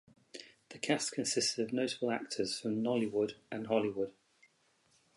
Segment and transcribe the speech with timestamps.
[0.69, 4.15] The cast consisted of notable actors from Nollywood and Hollywood.